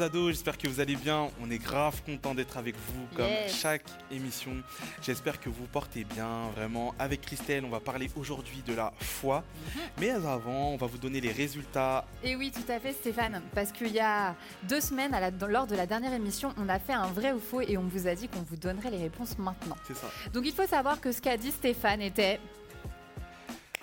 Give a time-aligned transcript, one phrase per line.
[0.00, 1.28] les ados, j'espère que vous allez bien.
[1.42, 3.54] On est grave content d'être avec vous comme Yes.
[3.60, 4.52] chaque émission.
[5.02, 6.94] J'espère que vous portez bien, vraiment.
[6.98, 9.44] Avec Christelle, on va parler aujourd'hui de la foi.
[9.76, 9.80] Mhm.
[9.98, 12.06] Mais avant, on va vous donner les résultats.
[12.24, 13.42] Et oui, tout à fait, Stéphane.
[13.54, 16.68] Parce qu'il y a deux semaines, à la- dans- lors de la dernière émission, on
[16.68, 18.98] a fait un vrai ou faux et on vous a dit qu'on vous donnerait les
[19.02, 19.76] réponses maintenant.
[19.86, 20.08] C'est ça.
[20.32, 22.40] Donc il faut savoir que ce qu'a dit Stéphane était,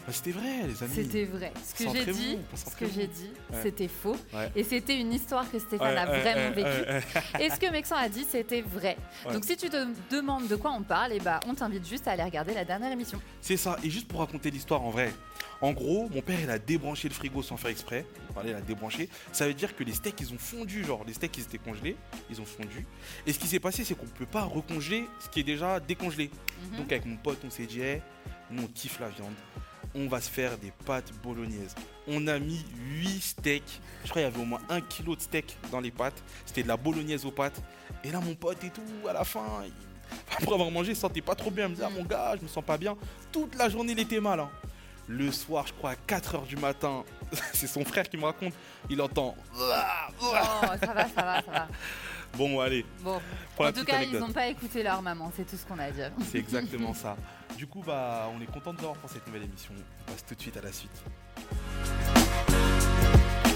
[0.08, 0.94] Bah, C'était vrai, les amis.
[0.96, 1.52] c'était vrai.
[1.66, 2.92] Ce que j'ai dit, ce que concentrez-vous.
[2.96, 3.60] j'ai dit, Ouais.
[3.62, 4.16] c'était faux.
[4.34, 4.50] Ouais.
[4.56, 7.42] Et c'était une histoire que Stéphane Ouais, a vraiment vécue.
[7.44, 8.96] Et ce que Mexan a dit, c'était vrai.
[9.32, 12.12] Donc si tu te demandes de quoi on parle, et bah, on t'invite juste à
[12.12, 13.22] aller regarder la dernière émission.
[13.42, 13.78] C'est ça.
[13.84, 15.14] Et juste pour raconter l'histoire en vrai.
[15.60, 18.06] En gros, mon père, il a débranché le frigo sans faire exprès.
[18.30, 19.10] Enfin, il a débranché.
[19.34, 20.86] Ça veut dire que les steaks, ils ont fondu.
[20.86, 21.98] Genre, les steaks, ils étaient congelés.
[22.30, 22.86] Ils ont fondu.
[23.26, 25.80] Et ce qui s'est passé, c'est qu'on ne peut pas recongeler ce qui est déjà
[25.82, 26.30] décongelé.
[26.72, 26.78] Mhm.
[26.78, 28.02] Donc, avec mon pote, on s'est dit, Eh,
[28.52, 29.34] nous, on kiffe la viande.
[30.00, 31.74] On va se faire des pâtes bolognaises.
[32.08, 32.64] On a mis
[33.02, 33.82] 8 steaks.
[34.04, 36.22] Je crois qu'il y avait au moins 1 kilo de steak dans les pâtes.
[36.46, 37.60] C'était de la bolognaise aux pâtes.
[38.04, 39.74] Et là, mon pote et tout, à la fin, il-
[40.36, 41.66] après avoir mangé, il se sentait pas trop bien.
[41.66, 42.96] Il me disait, ah, mon gars, je me sens pas bien.
[43.32, 44.40] Toute la journée, il était mal.
[44.40, 44.50] hein.
[45.08, 47.04] Le soir, je crois, à 4h du matin,
[47.54, 48.54] c'est son frère qui me raconte.
[48.90, 49.36] Il entend.
[49.56, 49.72] Oh,
[50.80, 51.68] ça va, ça va, ça va.
[52.36, 53.20] Bon, allez, Bon,
[53.58, 54.22] en tout cas, anecdote.
[54.22, 56.12] ils n'ont pas écouté leur maman, c'est tout ce qu'on a à dire.
[56.30, 57.16] C'est exactement ça.
[57.58, 59.72] Du coup, bah, on est content de vous avoir pour cette nouvelle émission.
[60.08, 60.92] On passe tout de suite à la suite.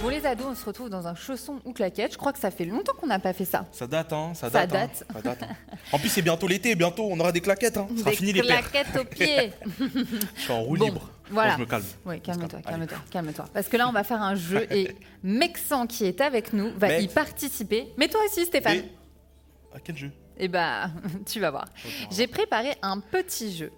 [0.02, 2.13] Pour les ados, on se retrouve dans un chausson ou claquette.
[2.13, 3.67] Je crois que ça fait longtemps qu'on n'a pas fait ça.
[3.72, 5.03] Ça date, hein Ça Ça date.
[5.07, 5.55] hein, ça date, hein.
[5.91, 6.73] En plus, c'est bientôt l'été.
[6.73, 7.77] Bientôt, on aura des claquettes.
[7.77, 7.88] Hein.
[7.91, 9.52] Ça sera Des fini les claquettes aux pieds.
[10.35, 11.09] Je suis en roue Bon, libre.
[11.29, 11.52] voilà.
[11.52, 11.83] Bon, je me calme.
[12.07, 13.45] Oui, calme-toi, calme-toi, calme-toi.
[13.53, 16.88] Parce que là, on va faire un jeu et Mexan qui est avec nous va
[16.88, 17.03] Mec.
[17.03, 17.89] y participer.
[17.97, 18.77] Mais toi aussi, Stéphane.
[18.77, 18.91] Et-
[19.75, 20.11] À quel jeu?
[20.44, 20.89] Eh bah,
[21.28, 21.66] tu vas voir.
[22.09, 23.72] J'ai préparé un petit jeu.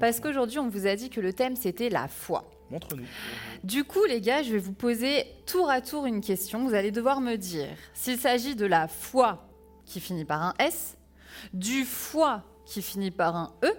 [0.00, 2.50] Parce qu'aujourd'hui, on vous a dit que le thème, c'était la foi.
[2.70, 3.04] Montre-nous.
[3.62, 6.66] Du coup, les gars, je vais vous poser tour à tour une question.
[6.68, 9.48] Vous allez devoir me dire s'il s'agit de la foi
[9.86, 10.98] qui finit par un S,
[11.54, 13.72] du foi qui finit par un E,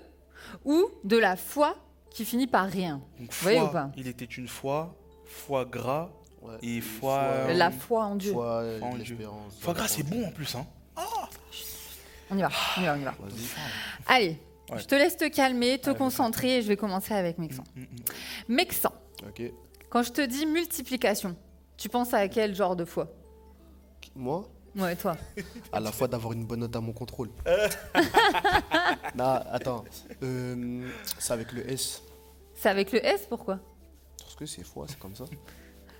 [0.65, 1.75] ou de la foi
[2.09, 3.01] qui finit par rien.
[3.19, 3.91] Donc, Vous voyez ou pas?
[3.97, 4.95] il était une fois,
[5.25, 6.09] foie gras.
[6.41, 6.55] Ouais.
[6.63, 8.31] Et foie, euh, la foi en Dieu.
[8.31, 8.99] Foi, euh, En Dieu.
[8.99, 9.53] l'espérance.
[9.59, 10.55] Foie gras, c'est bon en plus.
[10.55, 10.65] Hein.
[12.31, 13.11] On y va, on y va, on y va.
[13.11, 13.47] Vas-y.
[14.07, 14.37] Allez,
[14.71, 14.77] Ouais.
[14.79, 17.63] je te laisse te calmer, te Allez, concentrer et je vais commencer avec Mexan.
[17.75, 17.85] Mm, mm.
[18.49, 18.93] Mexan,
[19.27, 19.41] Ok.
[19.89, 21.35] quand je te dis multiplication,
[21.75, 23.07] tu penses à quel genre de foi
[24.15, 25.17] Moi, Ouais, toi.
[25.73, 27.31] à la fois d'avoir une bonne note à mon contrôle.
[29.15, 29.83] non, attends.
[30.21, 30.87] Euh,
[31.17, 32.03] c'est avec le S.
[32.53, 33.59] C'est avec le S, pourquoi?
[34.19, 35.25] Parce que c'est foi, c'est comme ça.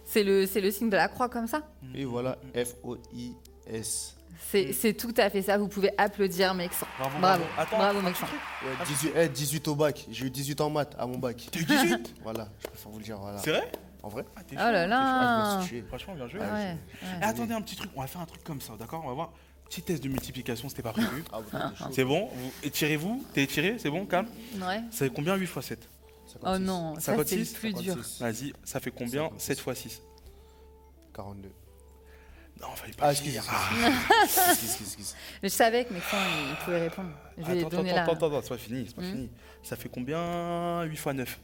[0.06, 1.68] C'est le, c'est le signe de la croix comme ça?
[1.95, 4.16] Et voilà, F-O-I-S.
[4.51, 6.88] C'est c'est tout à fait ça, vous pouvez applaudir Mexan.
[6.97, 8.25] Bravo, Bravo, Attends, bravo un Mexan.
[8.25, 8.79] petit truc.
[8.79, 10.05] Ouais, 18, eh, 18 au bac.
[10.09, 11.47] J'ai eu 18 en maths à mon bac.
[11.51, 13.17] T'as eu 18 Voilà, je préfère vous le dire.
[13.19, 13.38] Voilà.
[13.39, 15.00] C'est vrai En vrai Ah, Oh là là.
[15.01, 15.61] Ah.
[15.89, 16.39] Franchement, bien joué.
[16.39, 16.77] Ouais, ouais.
[17.22, 19.01] Eh, attendez un petit truc, on va faire un truc comme ça, d'accord?
[19.03, 19.31] On va voir.
[19.66, 21.23] Petit test de multiplication, c'était pas prévu.
[21.31, 21.71] Ah, bah.
[21.91, 22.27] C'est bon?
[22.33, 22.51] Vous...
[22.63, 23.23] Étirez-vous?
[23.33, 23.75] T'es étiré?
[23.77, 24.06] C'est bon?
[24.07, 24.27] Calme?
[24.56, 24.81] Ouais.
[24.89, 25.89] Ça fait combien 8 x 7
[26.41, 27.94] Oh 56, non, ça c'est 56, le plus dur.
[28.03, 29.29] 56, Vas-y, ça fait combien?
[29.38, 29.41] 56.
[29.45, 30.01] 7 x 6
[31.13, 31.50] 42.
[32.61, 33.41] Non, fallait pas Ah, dire.
[33.41, 35.15] excuse, Ah, excuse, excuse, excuse.
[35.41, 36.17] Mais je savais que Mexan,
[36.49, 37.09] il pouvait répondre.
[37.37, 38.03] Je vais Attends, attends, la...
[38.03, 39.11] attends, attends, c'est pas fini, c'est pas Hmm.
[39.11, 39.29] fini.
[39.63, 41.39] Ça fait combien 8 x 9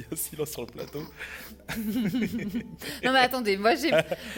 [0.00, 1.02] Il y a un silence sur le plateau.
[3.04, 3.90] Non mais attendez, moi j'ai...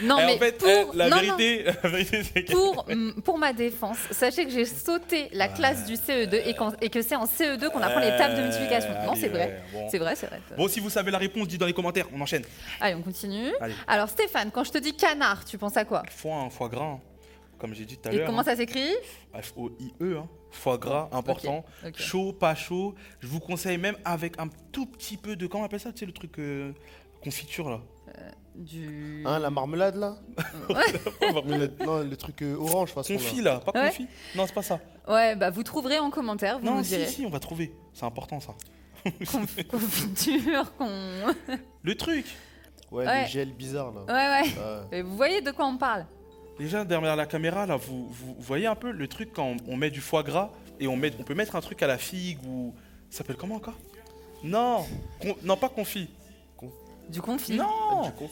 [0.03, 0.67] Non Eh, mais en fait, pour...
[0.67, 2.53] eh, la, non, vérité, la vérité, c'est que.
[2.53, 6.41] non, pour, mm, pour ma défense, sachez que j'ai sauté la classe du CE2
[6.81, 8.89] et, que c'est en CE2 qu'on apprend les tables de multiplication.
[9.05, 9.45] Non, c'est vrai.
[9.45, 9.87] ouais, bon.
[9.89, 10.41] C'est vrai, c'est vrai.
[10.55, 12.43] Bon, si vous savez la réponse, dites dans les commentaires, on enchaîne.
[12.79, 13.51] Allez, on continue.
[13.59, 13.73] Allez.
[13.87, 16.03] Alors Stéphane, quand je te dis canard, tu penses à quoi?
[16.09, 16.99] Foie, hein, foie gras.
[17.63, 18.25] Comme j'ai dit tout à Et l'heure.
[18.27, 18.43] comment hein.
[18.43, 18.91] ça s'écrit
[19.41, 20.27] F-O-I-E, hein.
[20.51, 21.63] foie gras, important.
[21.95, 22.93] Chaud, pas chaud.
[23.21, 25.47] Je vous conseille même avec un tout petit peu de.
[25.47, 26.73] Comment on appelle ça Tu sais, le truc euh,
[27.23, 27.79] confiture là
[28.53, 29.23] Du...
[29.25, 30.17] Hein, la marmelade là
[31.33, 31.81] marmelade.
[31.85, 33.13] Non, le truc euh, orange, façon.
[33.13, 33.53] Confit là.
[33.53, 33.87] là, pas Ouais.
[33.91, 34.81] confit Non, c'est pas ça.
[35.07, 37.07] Ouais, bah vous trouverez en commentaire, vous non, nous si, direz.
[37.07, 37.73] si, on va trouver.
[37.93, 38.53] C'est important ça.
[39.05, 41.33] Conf- Confiture, qu'on...
[41.81, 42.25] Le truc
[42.91, 43.21] Ouais, Ouais.
[43.23, 44.01] les gels bizarres là.
[44.01, 44.13] Ouais,
[44.43, 44.49] ouais.
[44.49, 44.87] Ouais.
[44.91, 46.05] Mais vous voyez de quoi on parle
[46.59, 49.89] Déjà derrière la caméra là, vous, vous voyez un peu le truc quand on met
[49.89, 52.73] du foie gras et on, met, on peut mettre un truc à la figue ou.
[53.09, 53.77] Ça s'appelle comment encore?
[54.43, 54.85] Non
[55.21, 56.09] con- Non, pas confit.
[57.09, 57.53] Du confit?
[57.55, 58.29] Non Du coup,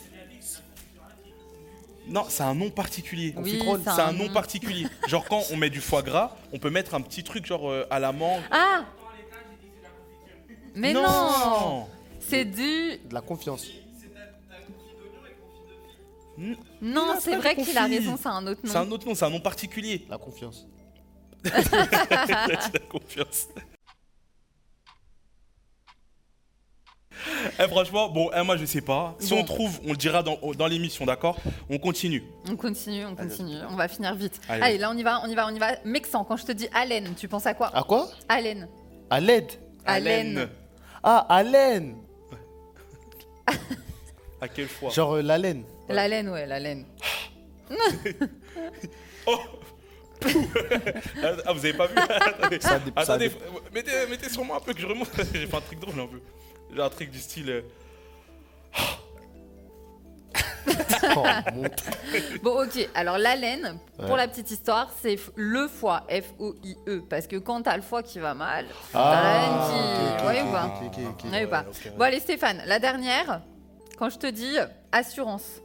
[2.07, 3.33] Non, c'est un nom particulier.
[3.37, 4.87] Oui, Confitrol, c'est C'est un nom particulier.
[5.07, 7.85] Genre quand on met du foie gras, on peut mettre un petit truc genre euh,
[7.89, 8.41] à la mangue.
[8.51, 8.85] Ah
[10.75, 11.87] Mais non,
[12.19, 12.97] C'est du...
[12.97, 13.67] de la confiance.
[16.37, 18.91] Non, Non, c'est vrai qu'il a raison, c'est un autre C'est un nom.
[18.93, 20.05] autre nom, c'est un nom particulier.
[20.09, 20.65] La confiance.
[21.43, 23.47] La confiance.
[27.59, 29.15] Eh, franchement, bon, eh, moi je sais pas.
[29.19, 29.41] Si Bon.
[29.41, 31.37] on trouve, on le dira dans, dans l'émission, d'accord?
[31.69, 32.23] On continue.
[32.49, 33.57] On continue, on continue.
[33.69, 34.39] On va finir vite.
[34.49, 34.63] Allez.
[34.63, 35.73] Allez, là, on y va, on y va, on y va.
[35.85, 37.69] Mexan, quand je te dis haleine, tu penses à quoi?
[37.75, 38.09] À quoi?
[38.27, 38.67] Haleine.
[39.09, 39.51] À l'aide.
[39.85, 40.49] Haleine.
[41.03, 41.97] Ah, à laine.
[44.39, 45.21] À quelle fois Genre euh,
[45.91, 46.85] La laine, ouais, la laine.
[51.45, 53.35] Ah, vous avez pas vu Attendez, Ça dé- ça Attendez, dé-
[53.73, 55.09] mettez, mettez sur moi un peu que je remonte.
[55.33, 56.21] J'ai fait un truc drôle un peu.
[56.75, 57.49] J'ai un truc du style.
[57.49, 57.61] euh,
[61.15, 61.23] Oh,
[62.43, 62.87] Bon, ok.
[62.93, 64.17] Alors, la laine, pour Ouais.
[64.17, 67.01] la petite histoire, c'est le foie, F-O-I-E.
[67.09, 69.79] Parce que quand t'as le foie qui va mal, t'as Ah, la laine qui.
[70.13, 71.31] ok, ok, Ouais ou ok, pas ok, ok, ok.
[71.31, 71.65] Ouais ou pas.
[71.97, 73.41] Bon, allez, Stéphane, la dernière,
[73.97, 74.55] quand je te dis
[74.91, 75.61] assurance,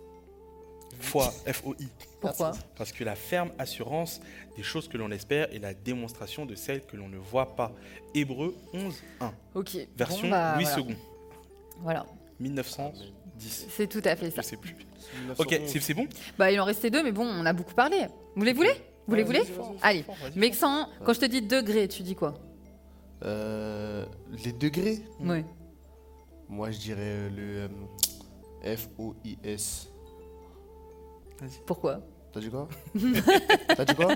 [1.00, 1.88] Foi, F-O-I.
[2.20, 2.52] pourquoi?
[2.76, 4.20] Parce que la ferme assurance
[4.56, 7.72] des choses que l'on espère est la démonstration de celles que l'on ne voit pas.
[8.14, 9.32] Hébreu 11, 1.
[9.54, 9.76] Ok.
[9.96, 10.78] Version bon, bah, Louis voilà.
[10.88, 10.96] II,
[11.82, 12.06] Voilà,
[12.40, 13.66] 1910.
[13.70, 14.42] c'est tout à fait Je ça.
[14.42, 14.74] sais plus.
[15.38, 16.06] Ok, c'est c'est bon?
[16.38, 18.06] Bah, il en restait deux, mais bon, on a beaucoup parlé.
[18.34, 18.72] Vous les voulez?
[19.06, 19.42] Vous les voulez?
[19.82, 20.04] Allez,
[20.34, 22.34] Mexan, quand je te dis degré, tu dis quoi?
[23.24, 24.04] Euh,
[24.44, 25.00] les degrés?
[25.20, 25.44] Oui.
[26.48, 27.68] Moi, je dirais le
[28.64, 29.88] euh, F-O-I-S.
[31.66, 32.00] Pourquoi
[32.32, 32.68] T'as dit quoi
[33.68, 34.14] T'as dit quoi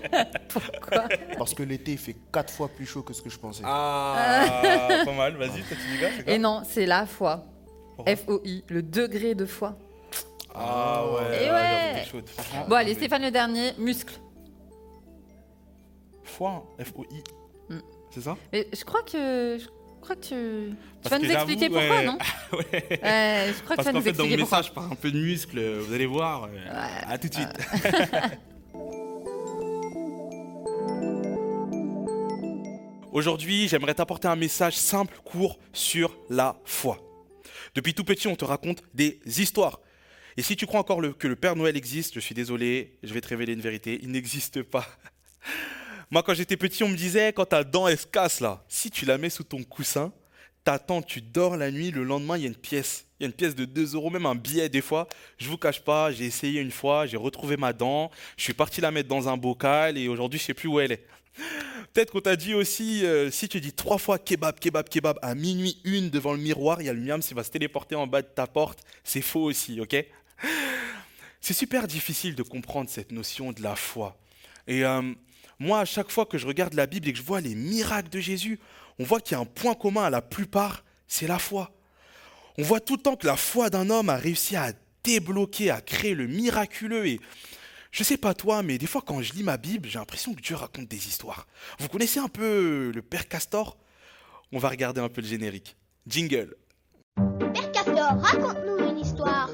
[0.49, 1.05] Pourquoi
[1.39, 3.63] Parce que l'été, il fait 4 fois plus chaud que ce que je pensais.
[3.65, 7.45] Ah, pas mal, vas-y, tu dis quoi, Et non, c'est la foi.
[8.07, 9.77] F-O-I, le degré de foi.
[10.55, 12.67] Ah ouais, Et j'avoue, ouais.
[12.69, 14.19] Bon, allez, Stéphane, le dernier, muscle.
[16.25, 17.23] Foi, F-O-I.
[17.73, 17.81] Mm.
[18.11, 19.59] C'est ça Mais je crois que.
[19.59, 19.67] Je
[20.01, 20.29] crois que tu.
[20.29, 20.77] Tu
[21.09, 22.05] Parce vas nous expliquer pourquoi, ouais.
[22.07, 22.19] non
[22.53, 22.99] Ouais.
[23.03, 24.93] Ouais, je crois que tu Parce vas qu'en nous fait, dans mon message, je parle
[24.93, 26.45] un peu de muscles, vous allez voir.
[26.45, 26.69] euh,
[27.07, 27.49] À tout de suite.
[33.13, 36.99] Aujourd'hui, j'aimerais t'apporter un message simple, court sur la foi.
[37.75, 39.81] Depuis tout petit, on te raconte des histoires.
[40.37, 43.13] Et si tu crois encore le- que le Père Noël existe, je suis désolé, je
[43.13, 44.87] vais te révéler une vérité, il n'existe pas.
[46.13, 48.91] Moi, quand j'étais petit, on me disait, quand ta dent elle se casse là, si
[48.91, 50.13] tu la mets sous ton coussin,
[50.65, 53.07] t'attends, tu dors la nuit, le lendemain, il y a une pièce.
[53.19, 55.07] Il y a une pièce de 2 euros, même un billet des fois.
[55.39, 58.81] Je vous cache pas, j'ai essayé une fois, j'ai retrouvé ma dent, je suis parti
[58.81, 61.07] la mettre dans un bocal et aujourd'hui, je sais plus où elle est.
[61.93, 65.37] Peut-être qu'on t'a dit aussi, euh, si tu dis trois fois kebab, kebab, kebab, à
[65.37, 68.09] minuit une devant le miroir, il y a le miam qui va se téléporter en
[68.09, 68.81] bas de ta porte.
[69.05, 69.95] C'est faux aussi, ok?
[71.41, 74.17] C'est super difficile de comprendre cette notion de la foi.
[74.67, 75.15] Et euh,
[75.61, 78.09] moi, à chaque fois que je regarde la Bible et que je vois les miracles
[78.09, 78.59] de Jésus,
[78.99, 81.71] on voit qu'il y a un point commun à la plupart, c'est la foi.
[82.57, 84.73] On voit tout le temps que la foi d'un homme a réussi à
[85.05, 87.07] débloquer, à créer le miraculeux.
[87.07, 87.21] Et
[87.91, 90.41] je sais pas toi, mais des fois quand je lis ma Bible, j'ai l'impression que
[90.41, 91.47] Dieu raconte des histoires.
[91.79, 93.77] Vous connaissez un peu le Père Castor?
[94.53, 95.77] On va regarder un peu le générique.
[96.07, 96.57] Jingle.
[97.53, 99.51] Père Castor, raconte-nous une histoire.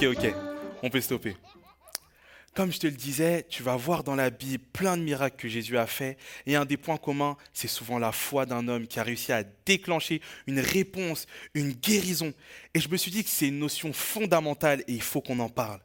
[0.00, 0.34] Ok, ok,
[0.82, 1.36] on peut stopper.
[2.54, 5.46] Comme je te le disais, tu vas voir dans la Bible plein de miracles que
[5.46, 6.16] Jésus a fait.
[6.46, 9.44] Et un des points communs, c'est souvent la foi d'un homme qui a réussi à
[9.66, 12.32] déclencher une réponse, une guérison.
[12.72, 15.50] Et je me suis dit que c'est une notion fondamentale et il faut qu'on en
[15.50, 15.80] parle.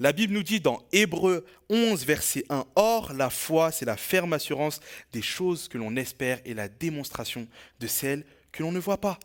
[0.00, 4.32] La Bible nous dit dans Hébreu 11, verset 1, Or, la foi, c'est la ferme
[4.32, 4.80] assurance
[5.12, 7.46] des choses que l'on espère et la démonstration
[7.78, 9.20] de celles que l'on ne voit pas.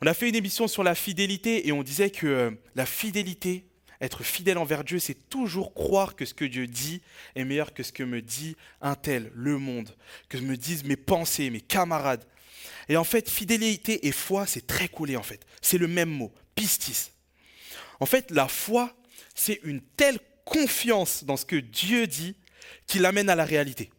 [0.00, 3.66] On a fait une émission sur la fidélité et on disait que euh, la fidélité,
[4.00, 7.02] être fidèle envers Dieu, c'est toujours croire que ce que Dieu dit
[7.34, 9.90] est meilleur que ce que me dit un tel, le monde,
[10.28, 12.24] que me disent mes pensées, mes camarades.
[12.88, 15.44] Et en fait, fidélité et foi, c'est très collé en fait.
[15.60, 17.10] C'est le même mot, pistis.
[17.98, 18.96] En fait, la foi,
[19.34, 22.36] c'est une telle confiance dans ce que Dieu dit
[22.86, 23.90] qui l'amène à la réalité.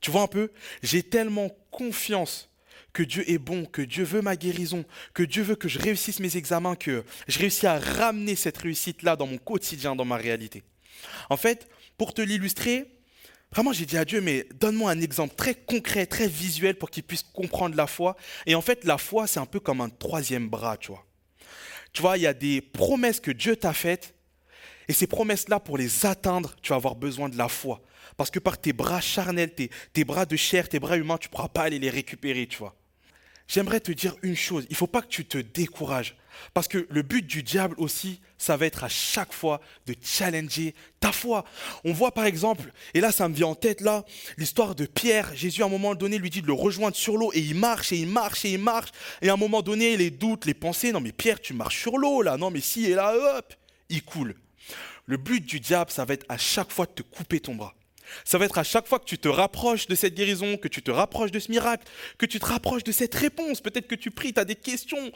[0.00, 0.50] Tu vois un peu
[0.82, 2.47] J'ai tellement confiance
[2.92, 6.20] que Dieu est bon, que Dieu veut ma guérison, que Dieu veut que je réussisse
[6.20, 10.62] mes examens, que je réussis à ramener cette réussite-là dans mon quotidien, dans ma réalité.
[11.30, 12.86] En fait, pour te l'illustrer,
[13.52, 17.02] vraiment j'ai dit à Dieu, mais donne-moi un exemple très concret, très visuel pour qu'il
[17.02, 18.16] puisse comprendre la foi.
[18.46, 21.04] Et en fait, la foi, c'est un peu comme un troisième bras, tu vois.
[21.92, 24.14] Tu vois, il y a des promesses que Dieu t'a faites
[24.88, 27.82] Et ces promesses-là, pour les atteindre, tu vas avoir besoin de la foi.
[28.16, 31.28] Parce que par tes bras charnels, tes, tes bras de chair, tes bras humains, tu
[31.28, 32.77] ne pourras pas aller les récupérer, tu vois.
[33.48, 36.16] J'aimerais te dire une chose, il ne faut pas que tu te décourages.
[36.54, 40.74] Parce que le but du diable aussi, ça va être à chaque fois de challenger
[41.00, 41.44] ta foi.
[41.82, 44.04] On voit par exemple, et là ça me vient en tête là,
[44.36, 45.34] l'histoire de Pierre.
[45.34, 47.90] Jésus à un moment donné lui dit de le rejoindre sur l'eau et il marche
[47.92, 48.90] et il marche et il marche.
[49.22, 51.98] Et à un moment donné, les doutes, les pensées, non mais Pierre tu marches sur
[51.98, 53.54] l'eau là, non mais si et là, hop,
[53.88, 54.36] il coule.
[55.06, 57.74] Le but du diable, ça va être à chaque fois de te couper ton bras.
[58.24, 60.82] Ça va être à chaque fois que tu te rapproches de cette guérison, que tu
[60.82, 61.86] te rapproches de ce miracle,
[62.18, 63.60] que tu te rapproches de cette réponse.
[63.60, 65.12] Peut-être que tu pries, tu as des questions.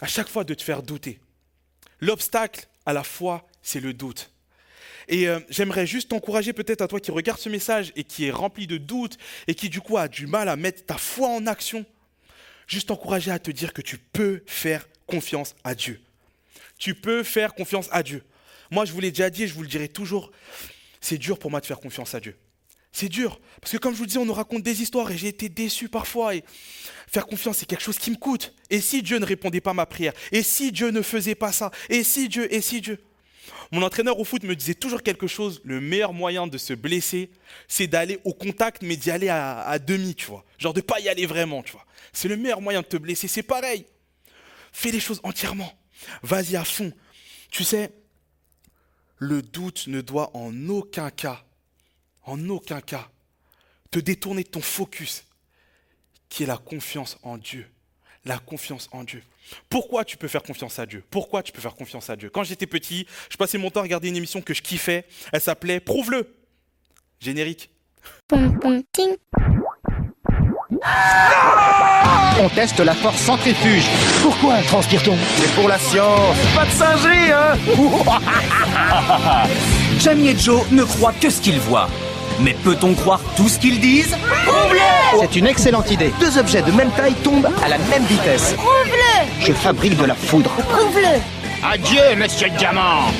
[0.00, 1.20] À chaque fois de te faire douter.
[2.00, 4.30] L'obstacle à la foi, c'est le doute.
[5.08, 8.30] Et euh, j'aimerais juste t'encourager peut-être à toi qui regarde ce message et qui est
[8.30, 11.46] rempli de doutes et qui du coup a du mal à mettre ta foi en
[11.46, 11.84] action.
[12.66, 16.00] Juste t'encourager à te dire que tu peux faire confiance à Dieu.
[16.78, 18.22] Tu peux faire confiance à Dieu.
[18.70, 20.30] Moi, je vous l'ai déjà dit et je vous le dirai toujours,
[21.00, 22.36] c'est dur pour moi de faire confiance à Dieu.
[22.92, 23.40] C'est dur.
[23.60, 25.48] Parce que comme je vous le dis, on nous raconte des histoires et j'ai été
[25.48, 26.34] déçu parfois.
[26.34, 26.44] Et
[27.06, 28.52] faire confiance, c'est quelque chose qui me coûte.
[28.68, 30.12] Et si Dieu ne répondait pas à ma prière?
[30.32, 31.70] Et si Dieu ne faisait pas ça?
[31.88, 32.98] Et si Dieu Et si Dieu?
[33.72, 35.60] Mon entraîneur au foot me disait toujours quelque chose.
[35.64, 37.30] Le meilleur moyen de se blesser,
[37.68, 40.44] c'est d'aller au contact, mais d'y aller à, demi, tu vois.
[40.58, 41.86] Genre de pas y aller vraiment, tu vois.
[42.12, 43.28] C'est le meilleur moyen de te blesser.
[43.28, 43.86] C'est pareil.
[44.72, 45.72] Fais les choses entièrement.
[46.22, 46.92] Vas-y à fond.
[47.50, 47.92] Tu sais,
[49.20, 51.44] le doute ne doit en aucun cas,
[52.24, 53.08] en aucun cas,
[53.90, 55.24] te détourner de ton focus,
[56.28, 57.66] qui est la confiance en Dieu.
[58.24, 59.22] La confiance en Dieu.
[59.68, 61.02] Pourquoi tu peux faire confiance à Dieu?
[61.10, 62.28] Pourquoi tu peux faire confiance à Dieu?
[62.28, 65.06] Quand j'étais petit, je passais mon temps à regarder une émission que je kiffais.
[65.32, 66.34] Elle s'appelait Prouve-le.
[67.18, 67.70] Générique.
[72.48, 73.84] Teste la force centrifuge.
[74.22, 75.16] Pourquoi transpire-t-on?
[75.36, 76.36] C'est pour la science.
[76.54, 77.56] Pas de singerie, hein?
[79.98, 81.88] Jamie et Joe ne croient que ce qu'ils voient.
[82.40, 84.16] Mais peut-on croire tout ce qu'ils disent?
[85.20, 86.12] C'est une excellente idée.
[86.20, 88.54] Deux objets de même taille tombent à la même vitesse.
[88.56, 90.50] Prouve-le Je fabrique de la foudre.
[90.70, 91.20] Prouve-le
[91.62, 93.12] Adieu, monsieur le diamant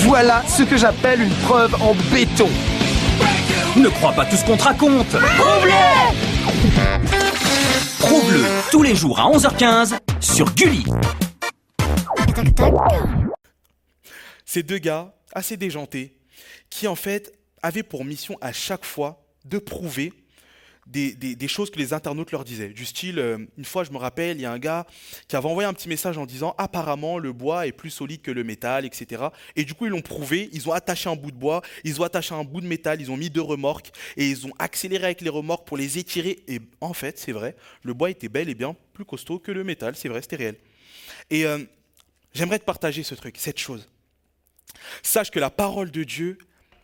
[0.00, 2.50] Voilà ce que j'appelle une preuve en béton.
[3.76, 5.72] Ne crois pas tout ce qu'on te raconte Prouve-le
[8.70, 10.84] tous les jours à 11h15 sur Gulli.
[14.44, 16.16] Ces deux gars, assez déjantés,
[16.70, 17.32] qui en fait
[17.62, 20.12] avaient pour mission à chaque fois de prouver
[20.86, 22.68] des, choses que les internautes leur disaient.
[22.68, 24.86] Du style, euh, une fois je me rappelle, il y a un gars
[25.28, 28.30] qui avait envoyé un petit message en disant apparemment le bois est plus solide que
[28.30, 29.24] le métal, etc.
[29.56, 32.04] Et du coup ils l'ont prouvé, ils ont attaché un bout de bois, ils ont
[32.04, 35.20] attaché un bout de métal, ils ont mis deux remorques et ils ont accéléré avec
[35.20, 36.42] les remorques pour les étirer.
[36.48, 39.64] Et en fait, c'est vrai, le bois était bel et bien plus costaud que le
[39.64, 40.56] métal, c'est vrai, c'était réel.
[41.30, 41.58] Et euh,
[42.32, 43.88] j'aimerais te partager ce truc, cette chose.
[45.02, 46.38] Sache que la parole de Dieu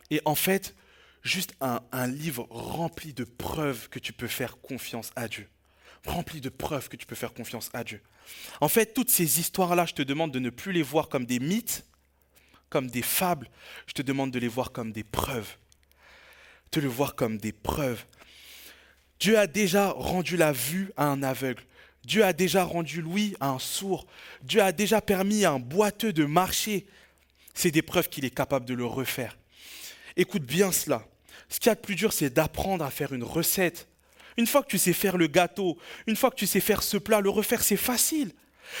[0.09, 0.75] est en fait
[1.23, 5.47] juste un, livre rempli de preuves que tu peux faire confiance à Dieu.
[6.05, 8.01] Rempli de preuves que tu peux faire confiance à Dieu.
[8.59, 11.39] En fait, toutes ces histoires-là, je te demande de ne plus les voir comme des
[11.39, 11.85] mythes,
[12.69, 13.49] comme des fables.
[13.85, 15.57] Je te demande de les voir comme des preuves.
[16.71, 18.05] De les voir comme des preuves.
[19.19, 21.63] Dieu a déjà rendu la vue à un aveugle.
[22.03, 24.07] Dieu a déjà rendu l'ouïe à un sourd.
[24.41, 26.87] Dieu a déjà permis à un boiteux de marcher.
[27.53, 29.37] C'est des preuves qu'il est capable de le refaire.
[30.15, 31.05] Écoute bien cela.
[31.51, 33.89] Ce qu'il y a de plus dur, c'est d'apprendre à faire une recette.
[34.37, 35.77] Une fois que tu sais faire le gâteau,
[36.07, 38.31] une fois que tu sais faire ce plat, le refaire, c'est facile.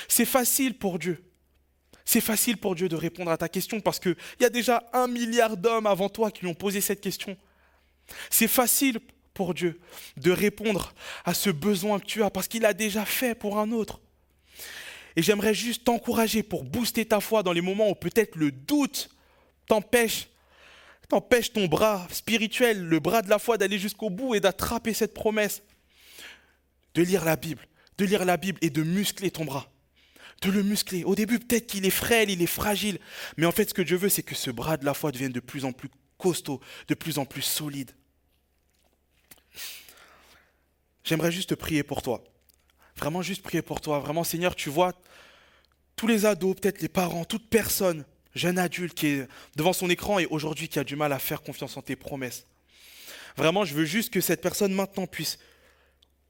[0.07, 1.21] C'est facile pour Dieu.
[2.05, 5.07] C'est facile pour Dieu de répondre à ta question parce qu'il y a déjà un
[5.07, 7.37] milliard d'hommes avant toi qui lui ont posé cette question.
[8.29, 8.99] C'est facile
[9.33, 9.79] pour Dieu
[10.15, 10.93] de répondre
[11.25, 13.99] à ce besoin que tu as parce qu'il a déjà fait pour un autre.
[15.17, 19.09] Et j'aimerais juste t'encourager pour booster ta foi dans les moments où peut-être le doute
[19.67, 20.29] t'empêche
[21.11, 25.13] t'empêche ton bras spirituel, le bras de la foi d'aller jusqu'au bout et d'attraper cette
[25.13, 25.61] promesse.
[26.93, 29.69] De lire la Bible, de lire la Bible et de muscler ton bras.
[30.41, 31.03] De le muscler.
[31.03, 32.97] Au début, peut-être qu'il est frêle, il est fragile.
[33.35, 35.33] Mais en fait, ce que Dieu veut, c'est que ce bras de la foi devienne
[35.33, 37.91] de plus en plus costaud, de plus en plus solide.
[41.03, 42.23] J'aimerais juste prier pour toi.
[42.95, 43.99] Vraiment juste prier pour toi.
[43.99, 44.93] Vraiment, Seigneur, tu vois
[45.97, 50.19] tous les ados, peut-être les parents, toute personne, jeune adulte qui est devant son écran
[50.19, 52.45] et aujourd'hui qui a du mal à faire confiance en tes promesses.
[53.37, 55.39] Vraiment, je veux juste que cette personne maintenant puisse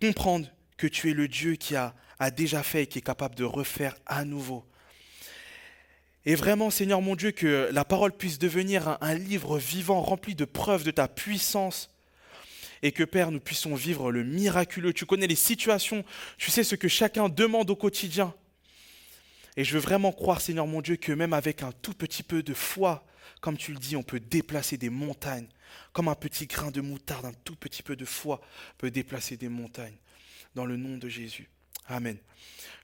[0.02, 1.94] comprendre que tu es le Dieu qui a,
[2.36, 4.64] déjà fait et qui est capable de refaire à nouveau.
[6.24, 10.46] Et vraiment, Seigneur mon Dieu, que la parole puisse devenir un livre vivant rempli de
[10.46, 11.90] preuves de ta puissance
[12.84, 14.94] et que Père, nous puissions vivre le miraculeux.
[14.94, 16.04] Tu connais les situations,
[16.38, 18.34] tu sais ce que chacun demande au quotidien.
[19.58, 22.42] Et je veux vraiment croire, Seigneur mon Dieu, que même avec un tout petit peu
[22.42, 23.06] de foi,
[23.42, 25.48] comme tu le dis, on peut déplacer des montagnes.
[25.94, 28.42] Comme un petit grain de moutarde, un tout petit peu de foi
[28.78, 29.98] peut déplacer des montagnes.
[30.56, 31.50] Dans le nom de Jésus.
[31.88, 32.18] Amen.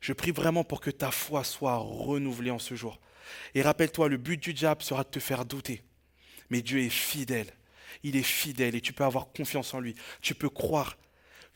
[0.02, 3.00] Je prie vraiment pour que ta foi soit renouvelée en ce jour.
[3.54, 5.84] Et rappelle-toi, le but du diable sera de te faire douter.
[6.50, 7.52] Mais Dieu est fidèle.
[8.04, 9.96] Il est fidèle et tu peux avoir confiance en lui.
[10.22, 10.98] Tu peux croire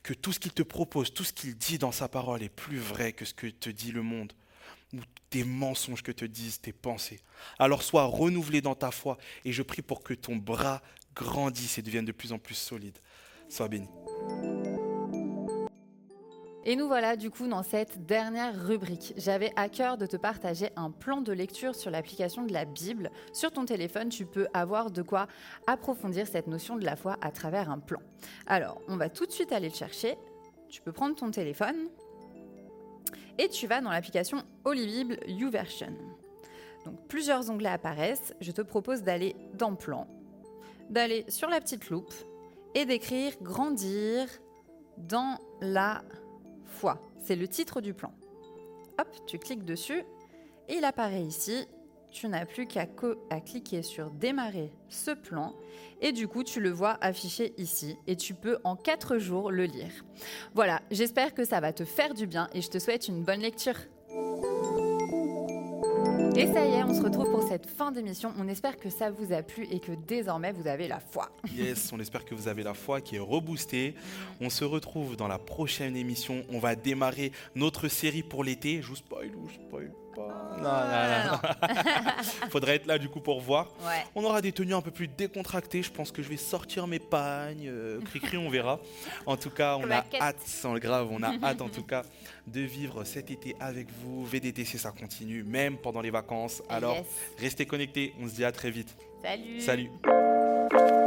[0.03, 2.79] que tout ce qu'il te propose, tout ce qu'il dit dans sa parole est plus
[2.79, 4.33] vrai que ce que te dit le monde
[4.93, 4.97] ou
[5.31, 7.19] des mensonges que te disent tes pensées.
[7.59, 10.81] Alors sois renouvelé dans ta foi et je prie pour que ton bras
[11.15, 12.97] grandisse et devienne de plus en plus solide.
[13.49, 13.87] Sois béni.
[16.63, 19.13] Et nous voilà du coup dans cette dernière rubrique.
[19.17, 23.09] J'avais à cœur de te partager un plan de lecture sur l'application de la Bible.
[23.33, 25.27] Sur ton téléphone, tu peux avoir de quoi
[25.65, 27.99] approfondir cette notion de la foi à travers un plan.
[28.45, 30.15] Alors, on va tout de suite aller le chercher.
[30.69, 31.89] Tu peux prendre ton téléphone
[33.41, 35.95] et tu vas dans l'application Holy Bible YouVersion.
[36.85, 38.35] Donc plusieurs onglets apparaissent.
[38.39, 40.07] Je te propose d'aller dans Plan,
[40.91, 42.13] d'aller sur la petite loupe
[42.75, 44.27] et d'écrire Grandir
[44.97, 46.03] dans la
[46.67, 47.01] foi.
[47.19, 48.13] C'est le titre du plan.
[48.99, 50.03] Hop, tu cliques dessus
[50.69, 51.65] et il apparaît ici.
[52.11, 55.55] Tu n'as plus qu'à cliquer sur démarrer ce plan
[56.01, 59.63] et du coup tu le vois affiché ici et tu peux en 4 jours le
[59.63, 60.05] lire.
[60.53, 63.39] Voilà, j'espère que ça va te faire du bien et je te souhaite une bonne
[63.39, 63.77] lecture.
[66.35, 68.33] Et ça y est, on se retrouve pour cette fin d'émission.
[68.37, 71.29] On espère que ça vous a plu et que désormais vous avez la foi.
[71.53, 73.95] Yes, on espère que vous avez la foi qui est reboostée.
[74.39, 76.43] On se retrouve dans la prochaine émission.
[76.49, 78.81] On va démarrer notre série pour l'été.
[78.81, 82.49] Je vous spoil je spoil pas Non, non, non.
[82.49, 83.67] Faudrait être là du coup pour voir.
[83.81, 84.03] Ouais.
[84.15, 85.83] On aura des tenues un peu plus décontractées.
[85.83, 87.67] Je pense que je vais sortir mes pagnes.
[87.67, 88.79] Euh, Cri-cri, on verra.
[89.25, 92.03] En tout cas, on a hâte, sans le grave, on a hâte en tout cas
[92.47, 94.25] de vivre cet été avec vous.
[94.25, 96.61] VDTC, ça continue, même pendant les vacances.
[96.69, 97.05] Alors, Yes.
[97.39, 98.13] restez connectés.
[98.21, 98.95] On se dit à très vite.
[99.23, 99.61] Salut.
[99.61, 101.00] Salut.